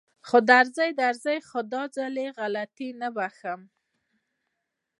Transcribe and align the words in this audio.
خو 0.27 0.37
درځي 0.51 0.89
درځي 1.01 1.37
دا 1.73 1.81
ځل 1.95 2.15
غلطي 2.37 2.89
نه 3.01 3.09
بښم. 3.15 3.61